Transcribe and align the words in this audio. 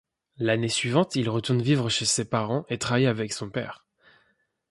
L'année 0.39 0.67
suivante 0.67 1.15
il 1.15 1.29
retourne 1.29 1.61
vivre 1.61 1.87
chez 1.89 2.05
ses 2.05 2.25
parents 2.27 2.65
et 2.69 2.79
travaille 2.79 3.05
avec 3.05 3.31
son 3.33 3.51
père. 3.51 3.85